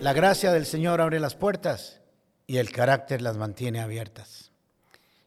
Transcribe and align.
La 0.00 0.12
gracia 0.12 0.52
del 0.52 0.64
Señor 0.64 1.00
abre 1.00 1.18
las 1.18 1.34
puertas 1.34 2.00
y 2.46 2.58
el 2.58 2.70
carácter 2.70 3.20
las 3.20 3.36
mantiene 3.36 3.80
abiertas. 3.80 4.52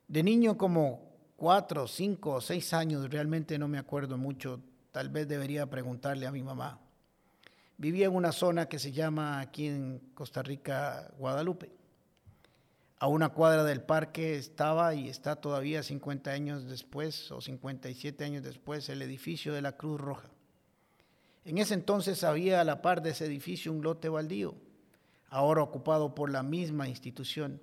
De 0.08 0.24
niño 0.24 0.58
como 0.58 1.12
cuatro, 1.36 1.90
cinco 1.90 2.36
o 2.36 2.42
seis 2.42 2.74
años, 2.74 3.10
realmente 3.10 3.60
no 3.60 3.68
me 3.68 3.78
acuerdo 3.78 4.18
mucho, 4.18 4.62
tal 4.94 5.10
vez 5.10 5.28
debería 5.28 5.70
preguntarle 5.70 6.26
a 6.26 6.32
mi 6.32 6.42
mamá. 6.42 6.80
Vivía 7.78 8.06
en 8.06 8.16
una 8.16 8.32
zona 8.32 8.68
que 8.70 8.80
se 8.80 8.94
llama 8.94 9.42
aquí 9.42 9.68
en 9.68 10.00
Costa 10.14 10.42
Rica, 10.42 11.12
Guadalupe. 11.18 11.70
A 12.98 13.08
una 13.08 13.28
cuadra 13.30 13.66
del 13.66 13.82
parque 13.82 14.38
estaba 14.38 14.96
y 14.96 15.10
está 15.10 15.36
todavía 15.36 15.84
50 15.84 16.32
años 16.32 16.70
después 16.70 17.30
o 17.32 17.42
57 17.42 18.24
años 18.24 18.44
después 18.44 18.88
el 18.88 19.02
edificio 19.02 19.54
de 19.54 19.64
la 19.64 19.74
Cruz 19.74 20.00
Roja. 20.00 20.30
En 21.44 21.58
ese 21.58 21.74
entonces 21.74 22.24
había 22.24 22.62
a 22.62 22.64
la 22.64 22.84
par 22.84 23.02
de 23.02 23.12
ese 23.12 23.26
edificio 23.26 23.72
un 23.72 23.82
lote 23.82 24.10
baldío, 24.10 24.54
ahora 25.30 25.64
ocupado 25.64 26.14
por 26.14 26.30
la 26.30 26.44
misma 26.44 26.88
institución, 26.88 27.60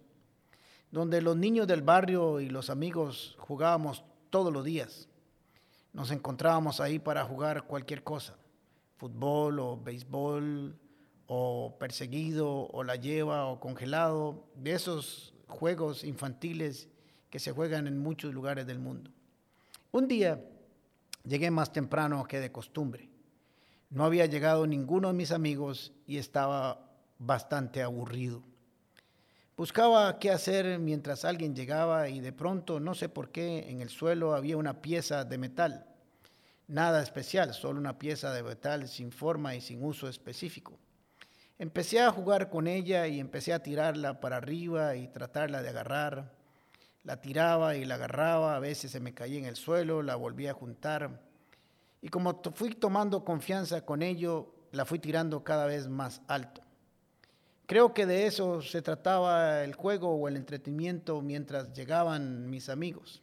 donde 0.90 1.22
los 1.22 1.36
niños 1.36 1.68
del 1.68 1.82
barrio 1.82 2.40
y 2.40 2.48
los 2.48 2.70
amigos 2.70 3.36
jugábamos 3.38 4.04
todos 4.30 4.52
los 4.52 4.64
días. 4.64 5.08
Nos 5.92 6.10
encontrábamos 6.10 6.80
ahí 6.80 6.98
para 6.98 7.24
jugar 7.24 7.64
cualquier 7.64 8.02
cosa, 8.02 8.36
fútbol 8.96 9.60
o 9.60 9.76
béisbol 9.76 10.76
o 11.28 11.76
perseguido 11.78 12.68
o 12.72 12.82
la 12.82 12.96
lleva 12.96 13.46
o 13.46 13.60
congelado, 13.60 14.44
de 14.56 14.72
esos 14.72 15.34
juegos 15.46 16.02
infantiles 16.02 16.88
que 17.30 17.38
se 17.38 17.52
juegan 17.52 17.86
en 17.86 17.98
muchos 17.98 18.34
lugares 18.34 18.66
del 18.66 18.80
mundo. 18.80 19.12
Un 19.92 20.08
día 20.08 20.42
llegué 21.24 21.52
más 21.52 21.72
temprano 21.72 22.24
que 22.24 22.40
de 22.40 22.50
costumbre 22.50 23.08
no 23.90 24.04
había 24.04 24.26
llegado 24.26 24.66
ninguno 24.66 25.08
de 25.08 25.14
mis 25.14 25.32
amigos 25.32 25.92
y 26.06 26.18
estaba 26.18 26.90
bastante 27.18 27.82
aburrido. 27.82 28.42
Buscaba 29.56 30.18
qué 30.18 30.30
hacer 30.30 30.78
mientras 30.78 31.24
alguien 31.24 31.54
llegaba 31.54 32.08
y 32.08 32.20
de 32.20 32.32
pronto, 32.32 32.78
no 32.78 32.94
sé 32.94 33.08
por 33.08 33.30
qué, 33.30 33.70
en 33.70 33.80
el 33.80 33.88
suelo 33.88 34.34
había 34.34 34.56
una 34.56 34.80
pieza 34.82 35.24
de 35.24 35.38
metal. 35.38 35.86
Nada 36.68 37.02
especial, 37.02 37.54
solo 37.54 37.80
una 37.80 37.98
pieza 37.98 38.32
de 38.32 38.42
metal 38.42 38.88
sin 38.88 39.10
forma 39.10 39.54
y 39.56 39.60
sin 39.60 39.82
uso 39.82 40.08
específico. 40.08 40.78
Empecé 41.58 42.00
a 42.00 42.12
jugar 42.12 42.50
con 42.50 42.68
ella 42.68 43.08
y 43.08 43.18
empecé 43.18 43.52
a 43.52 43.62
tirarla 43.62 44.20
para 44.20 44.36
arriba 44.36 44.94
y 44.94 45.08
tratarla 45.08 45.60
de 45.60 45.70
agarrar. 45.70 46.30
La 47.02 47.20
tiraba 47.20 47.74
y 47.74 47.84
la 47.84 47.94
agarraba, 47.94 48.54
a 48.54 48.60
veces 48.60 48.92
se 48.92 49.00
me 49.00 49.14
caía 49.14 49.38
en 49.38 49.46
el 49.46 49.56
suelo, 49.56 50.02
la 50.02 50.14
volvía 50.14 50.52
a 50.52 50.54
juntar 50.54 51.27
y 52.00 52.08
como 52.08 52.40
fui 52.54 52.74
tomando 52.74 53.24
confianza 53.24 53.84
con 53.84 54.02
ello, 54.02 54.54
la 54.72 54.84
fui 54.84 54.98
tirando 54.98 55.42
cada 55.42 55.66
vez 55.66 55.88
más 55.88 56.22
alto. 56.28 56.62
Creo 57.66 57.92
que 57.92 58.06
de 58.06 58.26
eso 58.26 58.62
se 58.62 58.80
trataba 58.80 59.62
el 59.62 59.74
juego 59.74 60.14
o 60.14 60.28
el 60.28 60.36
entretenimiento 60.36 61.20
mientras 61.20 61.72
llegaban 61.74 62.48
mis 62.48 62.68
amigos. 62.68 63.22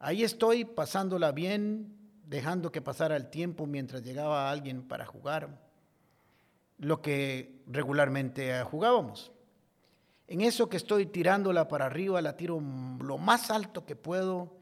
Ahí 0.00 0.24
estoy 0.24 0.64
pasándola 0.64 1.32
bien, 1.32 1.96
dejando 2.24 2.72
que 2.72 2.82
pasara 2.82 3.16
el 3.16 3.30
tiempo 3.30 3.66
mientras 3.66 4.02
llegaba 4.02 4.50
alguien 4.50 4.82
para 4.82 5.06
jugar, 5.06 5.60
lo 6.78 7.00
que 7.00 7.62
regularmente 7.66 8.62
jugábamos. 8.64 9.32
En 10.26 10.40
eso 10.40 10.68
que 10.68 10.76
estoy 10.76 11.06
tirándola 11.06 11.68
para 11.68 11.86
arriba, 11.86 12.20
la 12.20 12.36
tiro 12.36 12.60
lo 12.60 13.18
más 13.18 13.50
alto 13.50 13.86
que 13.86 13.96
puedo 13.96 14.58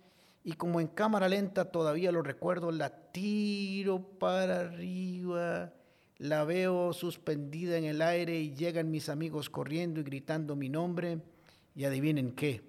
y 0.47 0.53
como 0.53 0.81
en 0.81 0.87
cámara 0.87 1.29
lenta 1.29 1.73
todavía 1.73 2.13
lo 2.13 2.23
recuerdo, 2.23 2.71
la 2.71 2.91
tiro 3.11 4.01
para 4.01 4.61
arriba, 4.61 5.73
la 6.19 6.45
veo 6.45 6.93
suspendida 6.93 7.77
en 7.77 7.83
el 7.83 8.01
aire 8.01 8.39
y 8.39 8.55
llegan 8.55 8.93
mis 8.93 9.09
amigos 9.09 9.51
corriendo 9.51 9.99
y 9.99 10.05
gritando 10.05 10.55
mi 10.55 10.69
nombre 10.69 11.19
y 11.75 11.85
adivinen 11.85 12.31
qué, 12.31 12.63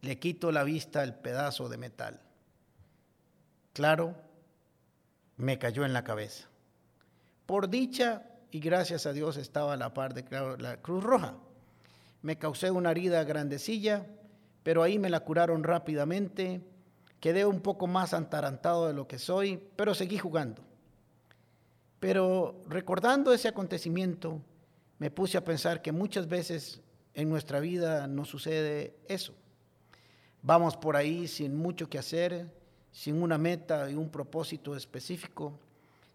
le 0.00 0.18
quito 0.18 0.50
la 0.50 0.64
vista 0.64 1.02
al 1.02 1.20
pedazo 1.20 1.68
de 1.68 1.76
metal. 1.76 2.20
Claro, 3.72 4.16
me 5.36 5.60
cayó 5.60 5.84
en 5.84 5.92
la 5.92 6.02
cabeza. 6.02 6.48
Por 7.46 7.70
dicha 7.70 8.26
y 8.50 8.58
gracias 8.58 9.06
a 9.06 9.12
Dios 9.12 9.36
estaba 9.36 9.74
a 9.74 9.76
la 9.76 9.94
par 9.94 10.14
de 10.14 10.24
la 10.58 10.78
Cruz 10.78 11.04
Roja. 11.04 11.36
Me 12.22 12.38
causé 12.38 12.72
una 12.72 12.90
herida 12.90 13.22
grandecilla 13.22 14.04
pero 14.64 14.82
ahí 14.82 14.98
me 14.98 15.10
la 15.10 15.20
curaron 15.20 15.62
rápidamente. 15.62 16.60
Quedé 17.20 17.46
un 17.46 17.60
poco 17.60 17.86
más 17.86 18.12
antarantado 18.12 18.88
de 18.88 18.94
lo 18.94 19.06
que 19.06 19.20
soy, 19.20 19.62
pero 19.76 19.94
seguí 19.94 20.18
jugando. 20.18 20.62
Pero 22.00 22.60
recordando 22.68 23.32
ese 23.32 23.46
acontecimiento, 23.48 24.40
me 24.98 25.10
puse 25.10 25.38
a 25.38 25.44
pensar 25.44 25.82
que 25.82 25.92
muchas 25.92 26.28
veces 26.28 26.80
en 27.14 27.28
nuestra 27.28 27.60
vida 27.60 28.06
nos 28.06 28.28
sucede 28.28 28.96
eso. 29.06 29.34
Vamos 30.42 30.76
por 30.76 30.96
ahí 30.96 31.28
sin 31.28 31.56
mucho 31.56 31.88
que 31.88 31.98
hacer, 31.98 32.50
sin 32.90 33.22
una 33.22 33.38
meta 33.38 33.90
y 33.90 33.94
un 33.94 34.10
propósito 34.10 34.76
específico, 34.76 35.58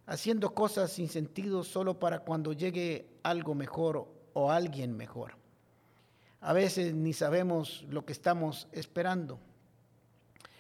haciendo 0.06 0.54
cosas 0.54 0.92
sin 0.92 1.08
sentido 1.08 1.64
solo 1.64 2.00
para 2.00 2.20
cuando 2.20 2.54
llegue 2.54 3.08
algo 3.22 3.54
mejor 3.54 4.08
o 4.34 4.52
alguien 4.52 4.96
mejor. 4.96 5.34
A 6.42 6.54
veces 6.54 6.94
ni 6.94 7.14
sabemos 7.14 7.86
lo 7.90 8.06
que 8.06 8.14
estamos 8.14 8.68
esperando. 8.72 9.40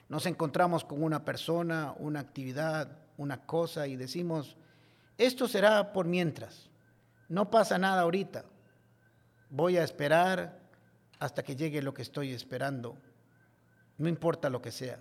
Nos 0.09 0.25
encontramos 0.25 0.83
con 0.83 1.03
una 1.03 1.23
persona, 1.23 1.93
una 1.97 2.19
actividad, 2.19 2.97
una 3.17 3.45
cosa 3.45 3.87
y 3.87 3.95
decimos, 3.95 4.57
esto 5.17 5.47
será 5.47 5.91
por 5.91 6.07
mientras, 6.07 6.69
no 7.27 7.49
pasa 7.51 7.77
nada 7.77 8.01
ahorita, 8.01 8.45
voy 9.49 9.77
a 9.77 9.83
esperar 9.83 10.57
hasta 11.19 11.43
que 11.43 11.55
llegue 11.55 11.81
lo 11.81 11.93
que 11.93 12.01
estoy 12.01 12.31
esperando, 12.31 12.97
no 13.97 14.07
importa 14.07 14.49
lo 14.49 14.61
que 14.61 14.71
sea, 14.71 14.97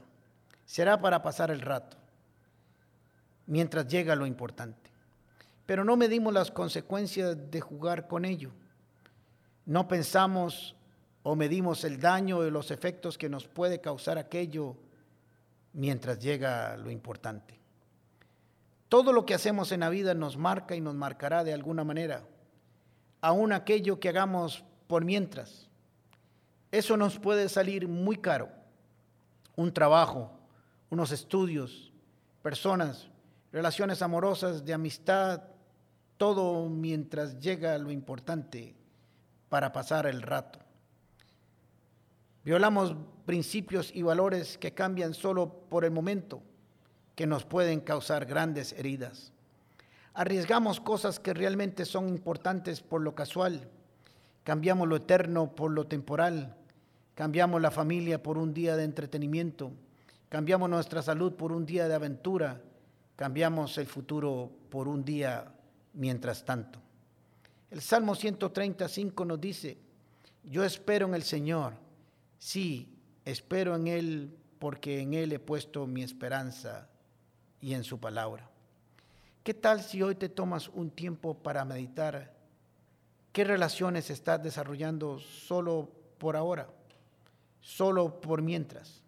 será 0.65 1.01
para 1.01 1.23
pasar 1.23 1.53
el 1.53 1.61
rato, 1.61 1.97
mientras 3.47 3.87
llega 3.87 4.17
lo 4.17 4.27
importante. 4.27 4.91
Pero 5.65 5.85
no 5.85 5.97
medimos 5.97 6.33
las 6.33 6.51
consecuencias 6.51 7.37
de 7.51 7.61
jugar 7.61 8.09
con 8.09 8.25
ello. 8.25 8.51
No 9.69 9.87
pensamos 9.87 10.75
o 11.23 11.37
medimos 11.37 11.85
el 11.85 12.01
daño 12.01 12.43
y 12.47 12.51
los 12.51 12.71
efectos 12.71 13.19
que 13.19 13.29
nos 13.29 13.47
puede 13.47 13.83
causar 13.83 14.17
aquello 14.17 14.79
mientras 15.75 16.19
llega 16.19 16.75
lo 16.79 16.91
importante. 16.91 17.61
Todo 18.89 19.13
lo 19.13 19.27
que 19.27 19.35
hacemos 19.35 19.71
en 19.71 19.81
la 19.81 19.91
vida 19.91 20.15
nos 20.15 20.39
marca 20.39 20.75
y 20.75 20.81
nos 20.81 20.95
marcará 20.95 21.45
de 21.45 21.53
alguna 21.53 21.85
manera, 21.85 22.25
aún 23.21 23.53
aquello 23.53 24.01
que 24.01 24.09
hagamos 24.09 24.65
por 24.87 25.05
mientras. 25.05 25.69
Eso 26.73 26.97
nos 26.97 27.19
puede 27.19 27.51
salir 27.51 27.89
muy 27.89 28.17
caro. 28.17 28.49
Un 29.55 29.75
trabajo, 29.75 30.33
unos 30.89 31.13
estudios, 31.13 31.93
personas, 32.41 33.11
relaciones 33.53 34.01
amorosas, 34.01 34.65
de 34.65 34.73
amistad, 34.73 35.43
todo 36.17 36.71
mientras 36.71 37.39
llega 37.39 37.77
lo 37.77 37.91
importante 37.91 38.78
para 39.49 39.73
pasar 39.73 40.07
el 40.07 40.23
rato. 40.23 40.59
Violamos 42.45 42.95
principios 43.27 43.91
y 43.95 44.03
valores 44.03 44.57
que 44.57 44.73
cambian 44.73 45.13
solo 45.13 45.53
por 45.69 45.85
el 45.85 45.91
momento, 45.91 46.41
que 47.15 47.27
nos 47.27 47.45
pueden 47.45 47.81
causar 47.81 48.25
grandes 48.25 48.73
heridas. 48.73 49.33
Arriesgamos 50.15 50.81
cosas 50.81 51.21
que 51.21 51.35
realmente 51.35 51.85
son 51.85 52.09
importantes 52.09 52.81
por 52.81 53.03
lo 53.03 53.15
casual. 53.15 53.69
Cambiamos 54.45 54.89
lo 54.89 54.97
eterno 54.97 55.55
por 55.55 55.71
lo 55.71 55.87
temporal. 55.87 56.57
Cambiamos 57.15 57.61
la 57.61 57.71
familia 57.71 58.23
por 58.23 58.39
un 58.39 58.55
día 58.55 58.77
de 58.77 58.85
entretenimiento. 58.85 59.71
Cambiamos 60.29 60.71
nuestra 60.71 61.03
salud 61.03 61.35
por 61.35 61.53
un 61.53 61.67
día 61.67 61.87
de 61.87 61.95
aventura. 61.95 62.61
Cambiamos 63.15 63.77
el 63.79 63.87
futuro 63.87 64.51
por 64.71 64.89
un 64.89 65.05
día 65.05 65.53
mientras 65.93 66.45
tanto. 66.45 66.81
El 67.71 67.83
Salmo 67.83 68.15
135 68.15 69.25
nos 69.25 69.41
dice, 69.41 69.77
yo 70.43 70.65
espero 70.65 71.07
en 71.07 71.15
el 71.15 71.23
Señor, 71.23 71.75
sí, 72.39 72.89
espero 73.25 73.77
en 73.77 73.89
Él 73.89 74.39
porque 74.59 75.01
en 75.01 75.13
Él 75.13 75.33
he 75.33 75.39
puesto 75.39 75.87
mi 75.87 76.03
esperanza 76.03 76.89
y 77.61 77.75
en 77.75 77.85
su 77.85 78.01
palabra. 78.01 78.49
¿Qué 79.45 79.53
tal 79.53 79.83
si 79.83 80.03
hoy 80.03 80.15
te 80.15 80.31
tomas 80.31 80.69
un 80.69 80.91
tiempo 80.91 81.35
para 81.35 81.65
meditar 81.65 82.35
qué 83.33 83.45
relaciones 83.45 84.11
estás 84.11 84.43
desarrollando 84.43 85.19
solo 85.19 85.91
por 86.17 86.37
ahora, 86.37 86.69
solo 87.61 88.21
por 88.21 88.41
mientras? 88.41 89.03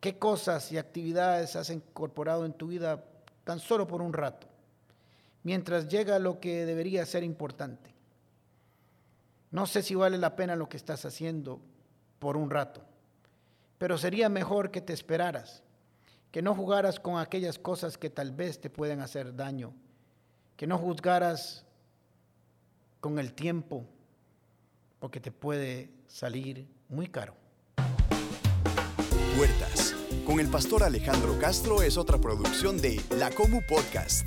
¿Qué 0.00 0.16
cosas 0.16 0.70
y 0.70 0.78
actividades 0.78 1.56
has 1.56 1.70
incorporado 1.70 2.44
en 2.44 2.52
tu 2.52 2.68
vida 2.68 3.04
tan 3.44 3.58
solo 3.58 3.86
por 3.86 4.00
un 4.00 4.12
rato? 4.12 4.51
Mientras 5.42 5.88
llega 5.88 6.18
lo 6.18 6.40
que 6.40 6.64
debería 6.64 7.04
ser 7.06 7.24
importante. 7.24 7.94
No 9.50 9.66
sé 9.66 9.82
si 9.82 9.94
vale 9.94 10.18
la 10.18 10.36
pena 10.36 10.56
lo 10.56 10.68
que 10.68 10.76
estás 10.76 11.04
haciendo 11.04 11.60
por 12.18 12.36
un 12.36 12.50
rato, 12.50 12.82
pero 13.78 13.98
sería 13.98 14.28
mejor 14.28 14.70
que 14.70 14.80
te 14.80 14.92
esperaras, 14.92 15.62
que 16.30 16.42
no 16.42 16.54
jugaras 16.54 17.00
con 17.00 17.18
aquellas 17.18 17.58
cosas 17.58 17.98
que 17.98 18.08
tal 18.08 18.32
vez 18.32 18.60
te 18.60 18.70
pueden 18.70 19.00
hacer 19.00 19.36
daño, 19.36 19.74
que 20.56 20.66
no 20.66 20.78
juzgaras 20.78 21.66
con 23.00 23.18
el 23.18 23.34
tiempo 23.34 23.84
porque 25.00 25.20
te 25.20 25.32
puede 25.32 25.90
salir 26.06 26.66
muy 26.88 27.08
caro. 27.08 27.34
Puertas, 29.36 29.94
con 30.24 30.38
el 30.38 30.48
pastor 30.48 30.84
Alejandro 30.84 31.36
Castro 31.40 31.82
es 31.82 31.96
otra 31.96 32.18
producción 32.18 32.80
de 32.80 33.02
La 33.18 33.30
Comu 33.30 33.60
Podcast. 33.68 34.26